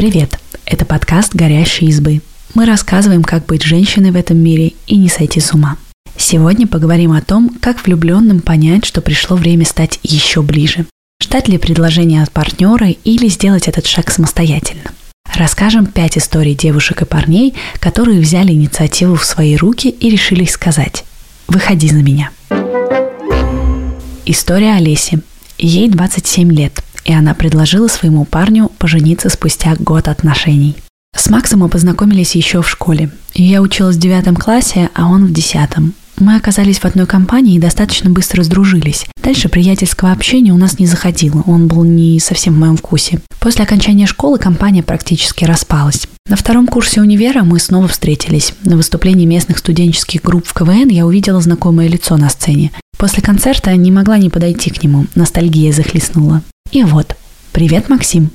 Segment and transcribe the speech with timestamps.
[0.00, 0.40] Привет!
[0.64, 2.22] Это подкаст «Горящие избы».
[2.54, 5.76] Мы рассказываем, как быть женщиной в этом мире и не сойти с ума.
[6.16, 10.86] Сегодня поговорим о том, как влюбленным понять, что пришло время стать еще ближе.
[11.22, 14.90] Ждать ли предложения от партнера или сделать этот шаг самостоятельно.
[15.34, 21.04] Расскажем пять историй девушек и парней, которые взяли инициативу в свои руки и решили сказать
[21.46, 22.30] «Выходи за меня».
[24.24, 25.20] История Олеси.
[25.58, 30.76] Ей 27 лет, и она предложила своему парню пожениться спустя год отношений.
[31.14, 33.10] С Максом мы познакомились еще в школе.
[33.34, 35.94] Я училась в девятом классе, а он в десятом.
[36.20, 39.06] Мы оказались в одной компании и достаточно быстро сдружились.
[39.22, 43.20] Дальше приятельского общения у нас не заходило, он был не совсем в моем вкусе.
[43.38, 46.06] После окончания школы компания практически распалась.
[46.28, 48.52] На втором курсе универа мы снова встретились.
[48.64, 52.70] На выступлении местных студенческих групп в КВН я увидела знакомое лицо на сцене.
[53.00, 56.42] После концерта не могла не подойти к нему, ностальгия захлестнула.
[56.70, 57.16] И вот,
[57.50, 58.30] привет, Максим.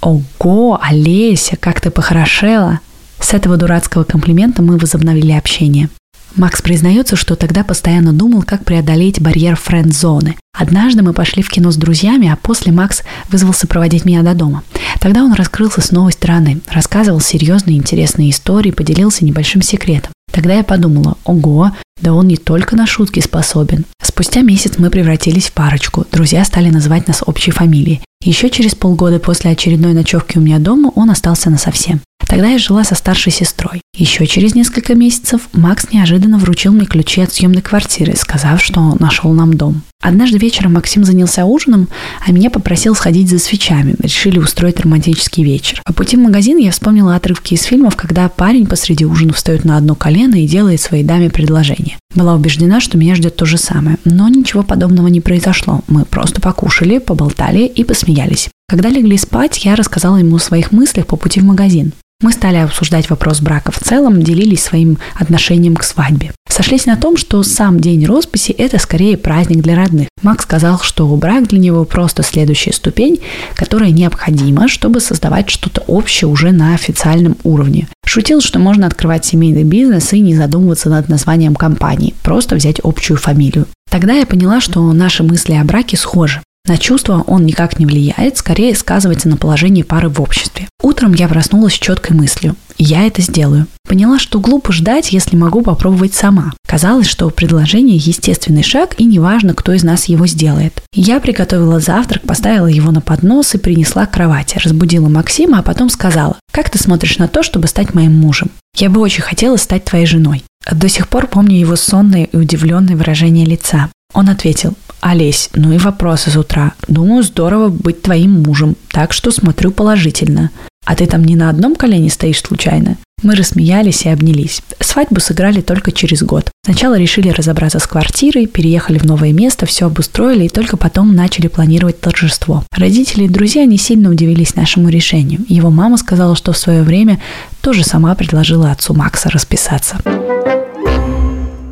[0.00, 2.80] Ого, Олеся, как ты похорошела.
[3.20, 5.90] С этого дурацкого комплимента мы возобновили общение.
[6.36, 10.36] Макс признается, что тогда постоянно думал, как преодолеть барьер френд-зоны.
[10.52, 14.62] Однажды мы пошли в кино с друзьями, а после Макс вызвался проводить меня до дома.
[15.00, 20.12] Тогда он раскрылся с новой стороны, рассказывал серьезные интересные истории, поделился небольшим секретом.
[20.30, 23.86] Тогда я подумала, ого, да он не только на шутки способен.
[24.02, 26.04] Спустя месяц мы превратились в парочку.
[26.12, 28.02] Друзья стали называть нас общей фамилией.
[28.22, 32.00] Еще через полгода после очередной ночевки у меня дома он остался на совсем.
[32.28, 33.80] Тогда я жила со старшей сестрой.
[33.96, 39.32] Еще через несколько месяцев Макс неожиданно вручил мне ключи от съемной квартиры, сказав, что нашел
[39.32, 39.82] нам дом.
[40.02, 41.88] Однажды вечером Максим занялся ужином,
[42.26, 43.94] а меня попросил сходить за свечами.
[43.98, 45.80] Решили устроить романтический вечер.
[45.84, 49.76] По пути в магазин я вспомнила отрывки из фильмов, когда парень посреди ужина встает на
[49.76, 51.96] одно колено и делает своей даме предложение.
[52.14, 53.98] Была убеждена, что меня ждет то же самое.
[54.04, 55.82] Но ничего подобного не произошло.
[55.88, 58.48] Мы просто покушали, поболтали и посмеялись.
[58.68, 61.92] Когда легли спать, я рассказала ему о своих мыслях по пути в магазин.
[62.22, 66.32] Мы стали обсуждать вопрос брака в целом, делились своим отношением к свадьбе.
[66.48, 70.08] Сошлись на том, что сам день росписи– это скорее праздник для родных.
[70.22, 73.20] Макс сказал, что брак для него просто следующая ступень,
[73.54, 77.86] которая необходима, чтобы создавать что-то общее уже на официальном уровне.
[78.06, 83.18] Шутил, что можно открывать семейный бизнес и не задумываться над названием компании, просто взять общую
[83.18, 83.66] фамилию.
[83.90, 86.40] Тогда я поняла, что наши мысли о браке схожи.
[86.66, 90.68] На чувства он никак не влияет, скорее сказывается на положении пары в обществе.
[90.82, 92.56] Утром я проснулась с четкой мыслью.
[92.78, 93.66] Я это сделаю.
[93.88, 96.52] Поняла, что глупо ждать, если могу попробовать сама.
[96.66, 100.82] Казалось, что предложение– естественный шаг, и неважно, кто из нас его сделает.
[100.92, 104.58] Я приготовила завтрак, поставила его на поднос и принесла к кровати.
[104.62, 108.50] Разбудила Максима, а потом сказала, «Как ты смотришь на то, чтобы стать моим мужем?
[108.76, 110.44] Я бы очень хотела стать твоей женой».
[110.70, 113.88] До сих пор помню его сонное и удивленное выражение лица.
[114.12, 114.74] Он ответил,
[115.08, 116.72] Олесь, ну и вопросы с утра.
[116.88, 120.50] Думаю, здорово быть твоим мужем, так что смотрю положительно.
[120.84, 122.96] А ты там не на одном колене стоишь случайно?
[123.22, 124.62] Мы рассмеялись и обнялись.
[124.80, 126.50] Свадьбу сыграли только через год.
[126.64, 131.46] Сначала решили разобраться с квартирой, переехали в новое место, все обустроили и только потом начали
[131.46, 132.64] планировать торжество.
[132.72, 135.44] Родители и друзья не сильно удивились нашему решению.
[135.48, 137.20] Его мама сказала, что в свое время
[137.60, 139.98] тоже сама предложила отцу Макса расписаться.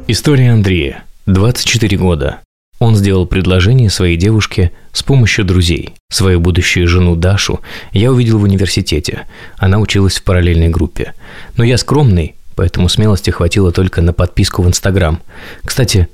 [0.07, 1.03] История Андрея.
[1.27, 2.44] 24 года.
[2.79, 5.95] Он сделал предложение своей девушке с помощью друзей.
[6.11, 7.61] Свою будущую жену Дашу
[7.93, 9.23] я увидел в университете.
[9.57, 11.15] Она училась в параллельной группе.
[11.57, 15.21] Но я скромный, поэтому смелости хватило только на подписку в Инстаграм.
[15.65, 16.09] Кстати,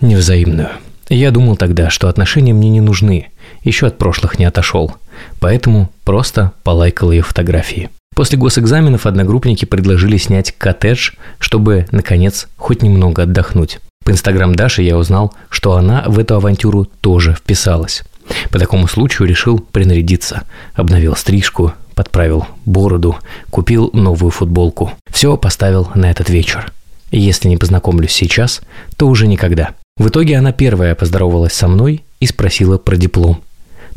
[0.00, 0.70] невзаимную.
[1.08, 3.28] Я думал тогда, что отношения мне не нужны,
[3.62, 4.94] еще от прошлых не отошел.
[5.38, 7.90] Поэтому просто полайкал ее фотографии.
[8.16, 13.78] После госэкзаменов одногруппники предложили снять коттедж, чтобы, наконец, хоть немного отдохнуть.
[14.06, 18.04] По инстаграм Даши я узнал, что она в эту авантюру тоже вписалась.
[18.50, 20.44] По такому случаю решил принарядиться.
[20.74, 23.16] Обновил стрижку, подправил бороду,
[23.50, 24.92] купил новую футболку.
[25.10, 26.72] Все поставил на этот вечер.
[27.10, 28.60] И если не познакомлюсь сейчас,
[28.96, 29.70] то уже никогда.
[29.96, 33.42] В итоге она первая поздоровалась со мной и спросила про диплом.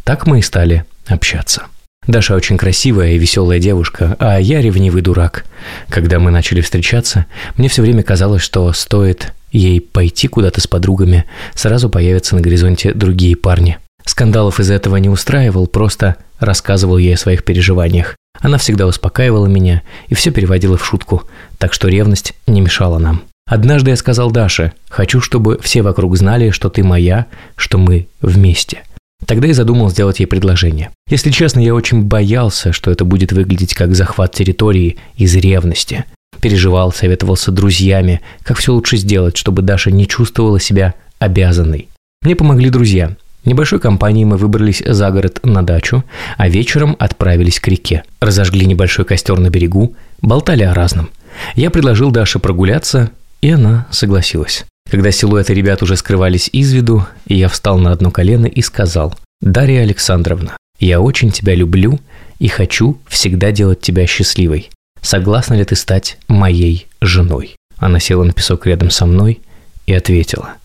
[0.04, 1.68] Так мы и стали общаться.
[2.10, 5.46] Даша очень красивая и веселая девушка, а я ревнивый дурак.
[5.90, 11.26] Когда мы начали встречаться, мне все время казалось, что стоит ей пойти куда-то с подругами,
[11.54, 13.78] сразу появятся на горизонте другие парни.
[14.06, 18.16] Скандалов из этого не устраивал, просто рассказывал ей о своих переживаниях.
[18.40, 21.26] Она всегда успокаивала меня и все переводила в шутку,
[21.60, 23.22] так что ревность не мешала нам.
[23.46, 28.82] Однажды я сказал Даше, хочу, чтобы все вокруг знали, что ты моя, что мы вместе.
[29.26, 30.92] Тогда я задумал сделать ей предложение.
[31.10, 36.06] Если честно, я очень боялся, что это будет выглядеть как захват территории из ревности.
[36.42, 41.90] Переживал, советовался друзьями, как все лучше сделать, чтобы Даша не чувствовала себя обязанной.
[42.22, 43.16] Мне помогли друзья.
[43.46, 46.04] Небольшой компанией мы выбрались за город на дачу,
[46.38, 48.04] а вечером отправились к реке.
[48.20, 51.10] Разожгли небольшой костер на берегу, болтали о разном.
[51.56, 53.12] Я предложил Даше прогуляться,
[53.42, 54.66] и она согласилась.
[54.90, 59.82] Когда силуэты ребят уже скрывались из виду, я встал на одно колено и сказал, «Дарья
[59.82, 62.00] Александровна, я очень тебя люблю
[62.40, 64.72] и хочу всегда делать тебя счастливой.
[65.02, 69.42] Согласна ли ты стать моей женой?» Она села на песок рядом со мной
[69.86, 70.56] и ответила,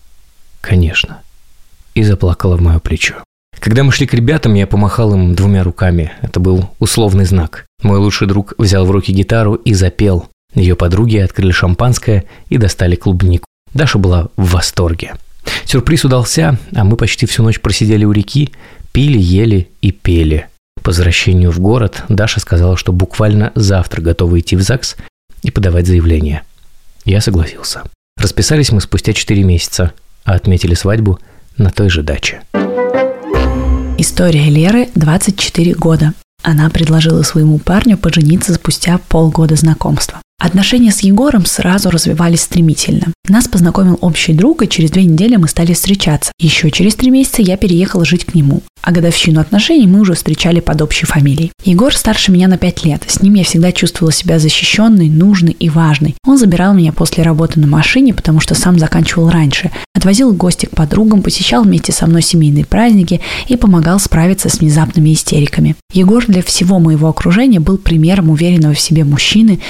[0.61, 1.21] «Конечно»
[1.93, 3.15] и заплакала в мое плечо.
[3.59, 6.11] Когда мы шли к ребятам, я помахал им двумя руками.
[6.21, 7.65] Это был условный знак.
[7.81, 10.27] Мой лучший друг взял в руки гитару и запел.
[10.55, 13.45] Ее подруги открыли шампанское и достали клубнику.
[13.75, 15.13] Даша была в восторге.
[15.65, 18.49] Сюрприз удался, а мы почти всю ночь просидели у реки,
[18.91, 20.47] пили, ели и пели.
[20.81, 24.95] По возвращению в город Даша сказала, что буквально завтра готова идти в ЗАГС
[25.43, 26.41] и подавать заявление.
[27.05, 27.83] Я согласился.
[28.17, 29.93] Расписались мы спустя 4 месяца,
[30.23, 31.19] а отметили свадьбу–
[31.57, 32.41] на той же даче.
[33.97, 36.13] История Леры 24 года.
[36.43, 40.21] Она предложила своему парню пожениться спустя полгода знакомства.
[40.37, 43.13] Отношения с Егором сразу развивались стремительно.
[43.27, 46.31] Нас познакомил общий друг, и через две недели мы стали встречаться.
[46.39, 48.61] Еще через три месяца я переехала жить к нему.
[48.83, 51.51] А годовщину отношений мы уже встречали под общей фамилией.
[51.63, 53.03] Егор старше меня на пять лет.
[53.07, 56.15] С ним я всегда чувствовала себя защищенной, нужной и важной.
[56.27, 59.71] Он забирал меня после работы на машине, потому что сам заканчивал раньше.
[59.95, 64.59] Отвозил в гости к подругам, посещал вместе со мной семейные праздники и помогал справиться с
[64.59, 65.75] внезапными истериками.
[65.93, 69.61] Егор для всего моего окружения был примером уверенного в себе мужчины,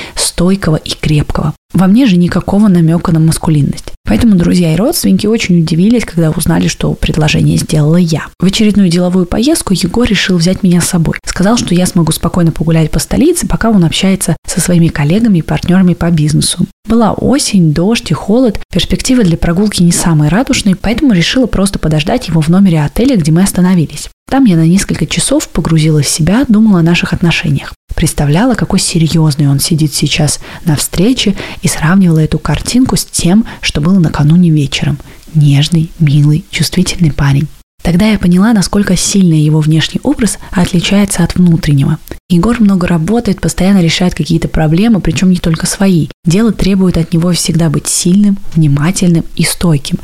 [0.55, 1.53] стойкого и крепкого.
[1.73, 3.91] Во мне же никакого намека на маскулинность.
[4.07, 8.27] Поэтому друзья и родственники очень удивились, когда узнали, что предложение сделала я.
[8.39, 11.15] В очередную деловую поездку Егор решил взять меня с собой.
[11.25, 15.41] Сказал, что я смогу спокойно погулять по столице, пока он общается со своими коллегами и
[15.41, 16.65] партнерами по бизнесу.
[16.87, 22.27] Была осень, дождь и холод, перспективы для прогулки не самые радужные, поэтому решила просто подождать
[22.27, 24.09] его в номере отеля, где мы остановились.
[24.29, 27.73] Там я на несколько часов погрузилась в себя, думала о наших отношениях.
[27.95, 33.81] Представляла, какой серьезный он сидит сейчас на встрече и сравнивала эту картинку с тем, что
[33.81, 34.99] было накануне вечером.
[35.33, 37.47] Нежный, милый, чувствительный парень.
[37.85, 41.99] Тогда я поняла, насколько сильно его внешний образ отличается от внутреннего.
[42.29, 46.07] Егор много работает, постоянно решает какие-то проблемы, причем не только свои.
[46.25, 49.99] Дело требует от него всегда быть сильным, внимательным и стойким.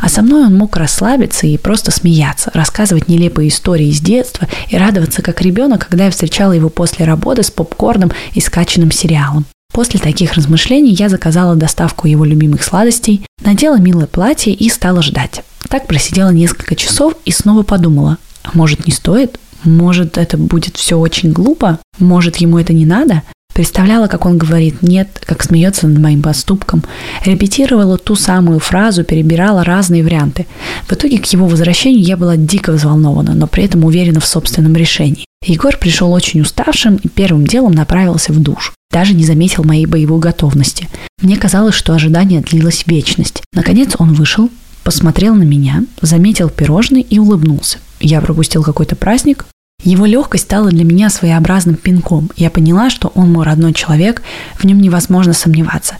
[0.00, 4.78] А со мной он мог расслабиться и просто смеяться, рассказывать нелепые истории из детства и
[4.78, 9.44] радоваться как ребенок, когда я встречала его после работы с попкорном и скачанным сериалом.
[9.74, 15.42] После таких размышлений я заказала доставку его любимых сладостей, надела милое платье и стала ждать.
[15.68, 19.38] Так просидела несколько часов и снова подумала, а может не стоит?
[19.64, 21.78] Может это будет все очень глупо?
[21.98, 23.22] Может ему это не надо?
[23.56, 26.84] Представляла, как он говорит «нет», как смеется над моим поступком.
[27.24, 30.46] Репетировала ту самую фразу, перебирала разные варианты.
[30.86, 34.76] В итоге к его возвращению я была дико взволнована, но при этом уверена в собственном
[34.76, 35.24] решении.
[35.42, 38.74] Егор пришел очень уставшим и первым делом направился в душ.
[38.90, 40.86] Даже не заметил моей боевой готовности.
[41.22, 43.42] Мне казалось, что ожидание длилось вечность.
[43.54, 44.50] Наконец он вышел,
[44.86, 47.78] посмотрел на меня, заметил пирожный и улыбнулся.
[47.98, 49.44] Я пропустил какой-то праздник.
[49.82, 52.30] Его легкость стала для меня своеобразным пинком.
[52.36, 54.22] Я поняла, что он мой родной человек,
[54.56, 55.96] в нем невозможно сомневаться.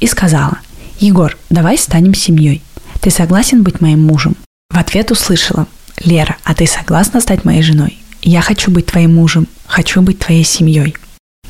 [0.00, 0.56] И сказала,
[1.00, 2.62] «Егор, давай станем семьей.
[3.02, 4.34] Ты согласен быть моим мужем?»
[4.70, 5.66] В ответ услышала,
[6.02, 7.98] «Лера, а ты согласна стать моей женой?
[8.22, 10.96] Я хочу быть твоим мужем, хочу быть твоей семьей».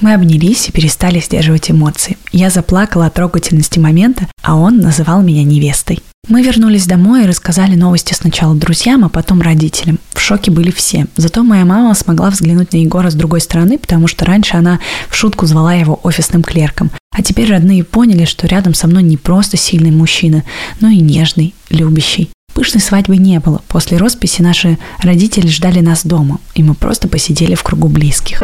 [0.00, 2.16] Мы обнялись и перестали сдерживать эмоции.
[2.32, 6.00] Я заплакала от трогательности момента, а он называл меня невестой.
[6.28, 9.98] Мы вернулись домой и рассказали новости сначала друзьям, а потом родителям.
[10.12, 11.06] В шоке были все.
[11.16, 15.14] Зато моя мама смогла взглянуть на Егора с другой стороны, потому что раньше она в
[15.14, 16.90] шутку звала его офисным клерком.
[17.10, 20.44] А теперь родные поняли, что рядом со мной не просто сильный мужчина,
[20.80, 22.30] но и нежный, любящий.
[22.54, 23.62] Пышной свадьбы не было.
[23.68, 28.42] После росписи наши родители ждали нас дома, и мы просто посидели в кругу близких.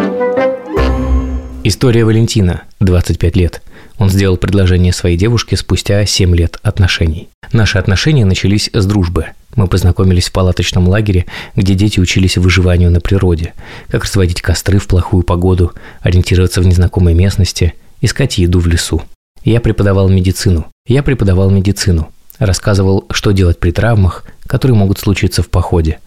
[1.68, 3.60] История Валентина, 25 лет.
[3.98, 7.28] Он сделал предложение своей девушке спустя 7 лет отношений.
[7.50, 9.26] Наши отношения начались с дружбы.
[9.56, 13.52] Мы познакомились в палаточном лагере, где дети учились выживанию на природе,
[13.88, 19.02] как разводить костры в плохую погоду, ориентироваться в незнакомой местности, искать еду в лесу.
[19.42, 20.68] Я преподавал медицину.
[20.86, 22.10] Я преподавал медицину.
[22.38, 25.98] Рассказывал, что делать при травмах, которые могут случиться в походе.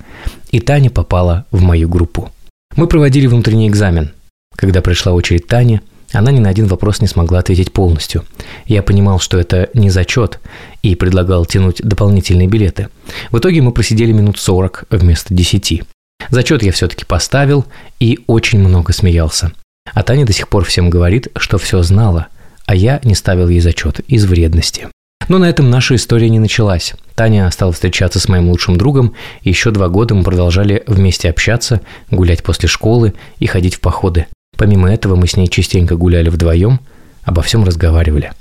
[0.51, 2.31] И Таня попала в мою группу.
[2.77, 4.13] Мы проводили внутренний экзамен–
[4.59, 5.79] когда пришла очередь Тани,
[6.11, 8.25] она ни на один вопрос не смогла ответить полностью.
[8.65, 10.39] Я понимал, что это не зачет,
[10.83, 12.89] и предлагал тянуть дополнительные билеты.
[13.31, 15.83] В итоге мы просидели минут 40 вместо 10.
[16.29, 17.65] Зачет я все-таки поставил
[18.01, 19.53] и очень много смеялся.
[19.93, 22.27] А Таня до сих пор всем говорит, что все знала,
[22.65, 24.89] а я не ставил ей зачет из вредности.
[25.29, 26.95] Но на этом наша история не началась.
[27.15, 31.79] Таня стала встречаться с моим лучшим другом, и еще два года мы продолжали вместе общаться,
[32.11, 34.27] гулять после школы и ходить в походы.
[34.59, 36.81] Помимо этого мы с ней частенько гуляли вдвоем,
[37.23, 38.33] обо всем разговаривали.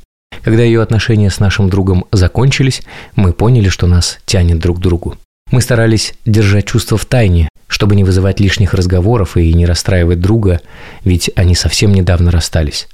[0.43, 2.83] Когда ее отношения с нашим другом закончились,
[3.15, 5.17] мы поняли, что нас тянет друг к другу.
[5.53, 10.61] Мы старались держать чувства в тайне, чтобы не вызывать лишних разговоров и не расстраивать друга,
[11.05, 12.89] ведь они совсем недавно расстались.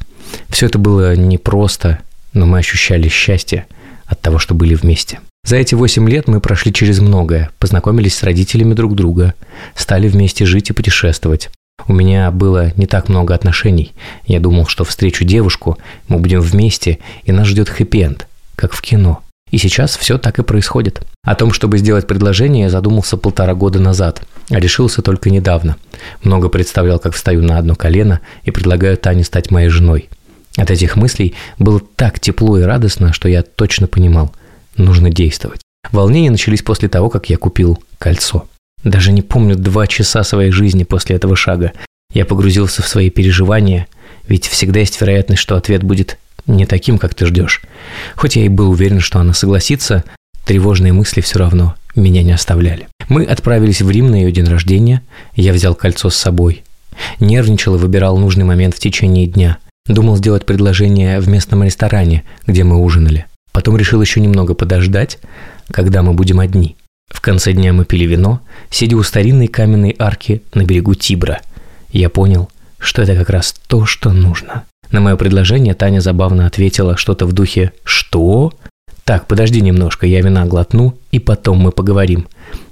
[0.50, 2.00] Все это было непросто,
[2.34, 3.64] но мы ощущали счастье
[4.04, 5.20] от того, что были вместе.
[5.46, 9.32] За эти восемь лет мы прошли через многое, познакомились с родителями друг друга,
[9.74, 11.48] стали вместе жить и путешествовать.
[11.86, 13.92] У меня было не так много отношений.
[14.26, 18.26] Я думал, что встречу девушку, мы будем вместе, и нас ждет хэппи-энд,
[18.56, 19.20] как в кино.
[19.50, 21.02] И сейчас все так и происходит.
[21.22, 25.76] О том, чтобы сделать предложение, я задумался полтора года назад, а решился только недавно.
[26.22, 30.08] Много представлял, как встаю на одно колено и предлагаю Тане стать моей женой.
[30.56, 34.32] От этих мыслей было так тепло и радостно, что я точно понимал–
[34.76, 35.60] нужно действовать.
[35.92, 38.46] Волнения начались после того, как я купил кольцо.
[38.84, 41.72] Даже не помню два часа своей жизни после этого шага.
[42.12, 43.88] Я погрузился в свои переживания,
[44.28, 47.62] ведь всегда есть вероятность, что ответ будет не таким, как ты ждешь.
[48.14, 50.04] Хоть я и был уверен, что она согласится,
[50.44, 52.88] тревожные мысли все равно меня не оставляли.
[53.08, 55.02] Мы отправились в Рим на ее день рождения,
[55.34, 56.62] я взял кольцо с собой.
[57.18, 59.58] Нервничал и выбирал нужный момент в течение дня.
[59.86, 63.26] Думал сделать предложение в местном ресторане, где мы ужинали.
[63.52, 65.18] Потом решил еще немного подождать,
[65.70, 66.76] когда мы будем одни.
[67.14, 71.40] В конце дня мы пили вино, сидя у старинной каменной арки на берегу Тибра.
[71.90, 74.64] Я понял, что это как раз то, что нужно.
[74.90, 78.52] На мое предложение Таня забавно ответила что-то в духе «Что?»
[79.04, 82.26] «Так, подожди немножко, я вина глотну, и потом мы поговорим».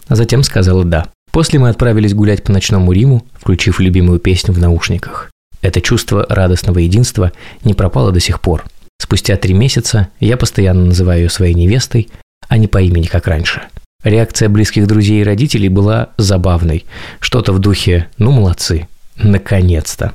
[0.09, 1.07] А затем сказала «да».
[1.31, 5.31] После мы отправились гулять по ночному Риму, включив любимую песню в наушниках.
[5.63, 7.33] Это чувство радостного единства
[7.65, 8.65] не пропало до сих пор.
[9.01, 12.09] Спустя три месяца я постоянно называю ее своей невестой,
[12.49, 13.63] а не по имени, как раньше.
[14.05, 16.85] Реакция близких друзей и родителей была забавной.
[17.21, 20.13] Что-то в духе «ну молодцы, наконец-то».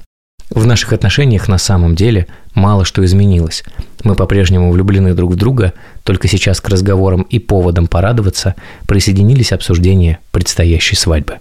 [0.49, 3.63] В наших отношениях на самом деле мало что изменилось.
[4.03, 8.55] Мы по-прежнему влюблены друг в друга, только сейчас к разговорам и поводам порадоваться
[8.87, 11.39] присоединились обсуждения предстоящей свадьбы.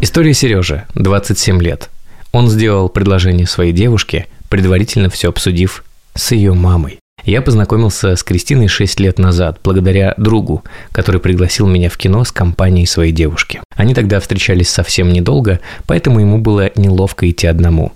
[0.00, 1.90] История Сережи, 27 лет.
[2.30, 6.98] Он сделал предложение своей девушке, предварительно все обсудив с ее мамой.
[7.24, 12.30] Я познакомился с Кристиной 6 лет назад, благодаря другу, который пригласил меня в кино с
[12.30, 13.62] компанией своей девушки.
[13.74, 17.92] Они тогда встречались совсем недолго, поэтому ему было неловко идти одному.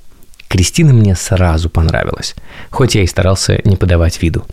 [0.49, 2.35] Кристина мне сразу понравилась,
[2.71, 4.47] хоть я и старался не подавать виду.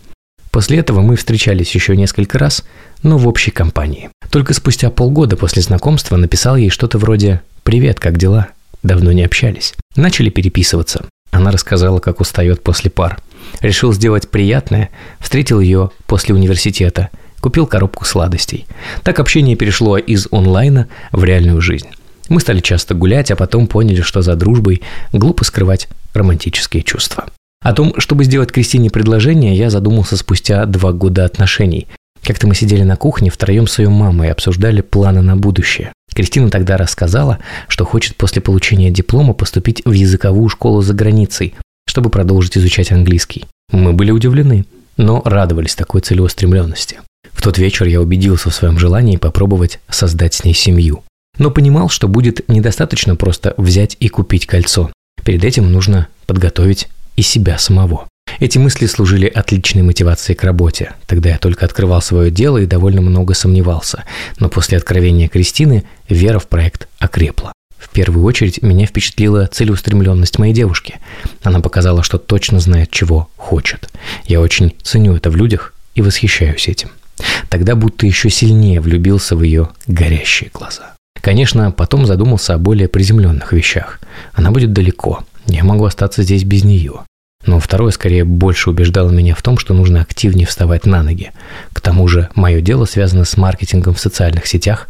[0.52, 2.66] После этого мы встречались еще несколько раз,
[3.02, 4.10] но в общей компании.
[4.30, 8.50] Только спустя полгода после знакомства написал ей что-то вроде «Привет, как дела?»
[8.84, 9.74] Давно не общались.
[9.96, 11.06] Начали переписываться.
[11.36, 13.20] Она рассказала, как устает после пар.
[13.60, 14.90] Решил сделать приятное,
[15.20, 17.10] встретил ее после университета,
[17.42, 18.66] купил коробку сладостей.
[19.04, 21.90] Так общение перешло из онлайна в реальную жизнь.
[22.30, 27.26] Мы стали часто гулять, а потом поняли, что за дружбой глупо скрывать романтические чувства.
[27.62, 31.88] О том, чтобы сделать Кристине предложение, я задумался спустя два года отношений.
[32.24, 35.92] Как-то мы сидели на кухне втроем с ее мамой и обсуждали планы на будущее.
[36.16, 41.54] Кристина тогда рассказала, что хочет после получения диплома поступить в языковую школу за границей,
[41.86, 43.46] чтобы продолжить изучать английский.
[43.70, 47.02] Мы были удивлены, но радовались такой целеустремленности.
[47.34, 51.04] В тот вечер я убедился в своем желании попробовать создать с ней семью.
[51.38, 54.92] Но понимал, что будет недостаточно просто взять и купить кольцо.
[55.26, 58.08] Перед этим нужно подготовить и себя самого.
[58.40, 60.94] Эти мысли служили отличной мотивацией к работе.
[61.08, 64.04] Тогда я только открывал свое дело и довольно много сомневался.
[64.40, 67.54] Но после откровения Кристины вера в проект окрепла.
[67.78, 70.96] В первую очередь меня впечатлила целеустремленность моей девушки.
[71.44, 73.90] Она показала, что точно знает, чего хочет.
[74.26, 76.90] Я очень ценю это в людях и восхищаюсь этим.
[77.50, 80.96] Тогда будто еще сильнее влюбился в ее горящие глаза.
[81.22, 84.00] Конечно, потом задумался о более приземленных вещах.
[84.34, 85.24] Она будет далеко.
[85.48, 87.02] Я могу остаться здесь без нее.
[87.46, 91.32] Но второе скорее больше убеждало меня в том, что нужно активнее вставать на ноги.
[91.74, 94.88] К тому же мое дело связано с маркетингом в социальных сетях.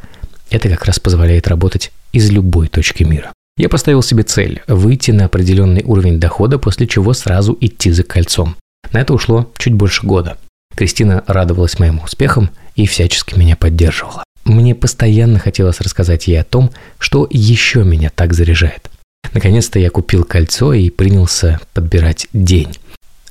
[0.50, 3.32] Это как раз позволяет работать из любой точки мира.
[3.58, 8.56] Я поставил себе цель– выйти на определенный уровень дохода, после чего сразу идти за кольцом.
[8.92, 10.38] На это ушло чуть больше года.
[10.76, 14.24] Кристина радовалась моим успехам и всячески меня поддерживала.
[14.44, 18.90] Мне постоянно хотелось рассказать ей о том, что еще меня так заряжает.
[19.34, 22.78] Наконец-то я купил кольцо и принялся подбирать день.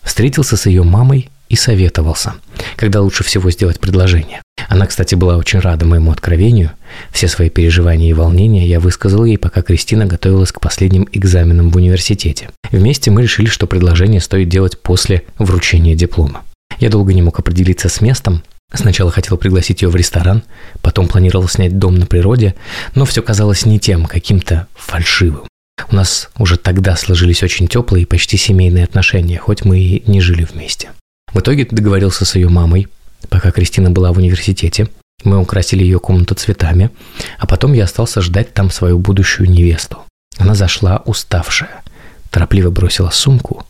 [0.03, 2.35] Встретился с ее мамой и советовался,
[2.77, 4.43] когда лучше всего сделать предложение.
[4.69, 6.73] Она, кстати, была очень рада моему откровению.
[7.13, 11.77] Все свои переживания и волнения я высказал ей, пока Кристина готовилась к последним экзаменам в
[11.77, 12.51] университете.
[12.71, 16.43] Вместе мы решили, что предложение стоит делать после вручения диплома.
[16.79, 18.43] Я долго не мог определиться с местом.
[18.73, 20.43] Сначала хотел пригласить ее в ресторан,
[20.83, 22.55] потом планировал снять дом на природе,
[22.95, 25.45] но все казалось не тем, каким-то фальшивым.
[25.91, 30.21] У нас уже тогда сложились очень теплые и почти семейные отношения, хоть мы и не
[30.21, 30.91] жили вместе.
[31.33, 32.89] В итоге договорился с ее мамой,
[33.29, 34.89] пока Кристина была в университете.
[35.23, 36.91] Мы украсили ее комнату цветами,
[37.39, 39.99] а потом я остался ждать там свою будущую невесту.
[40.39, 41.83] Она зашла уставшая,
[42.31, 43.67] торопливо бросила сумку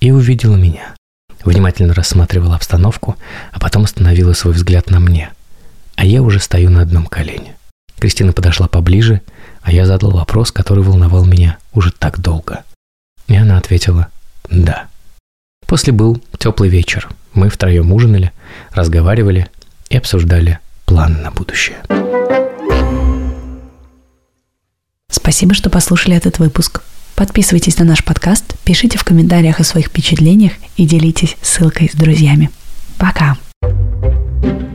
[0.00, 0.94] и увидела меня.
[1.44, 3.16] Внимательно рассматривала обстановку,
[3.52, 5.32] а потом остановила свой взгляд на мне.
[5.96, 7.56] А я уже стою на одном колене.
[7.98, 9.20] Кристина подошла поближе,
[9.64, 12.62] а я задал вопрос, который волновал меня уже так долго.
[13.26, 14.08] И она ответила
[14.50, 14.88] «да».
[15.66, 17.08] После был теплый вечер.
[17.32, 18.32] Мы втроем ужинали,
[18.70, 19.48] разговаривали
[19.88, 21.78] и обсуждали планы на будущее.
[25.10, 26.82] Спасибо, что послушали этот выпуск.
[27.14, 32.50] Подписывайтесь на наш подкаст, пишите в комментариях о своих впечатлениях и делитесь ссылкой с друзьями.
[32.98, 33.38] Пока!
[34.42, 34.73] thank